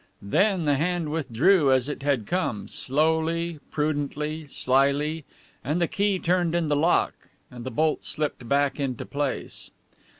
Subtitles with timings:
[0.23, 5.25] Then the hand withdrew as it had come, slowly, prudently, slyly,
[5.63, 7.13] and the key turned in the lock
[7.51, 9.69] and the bolt slipped back into place.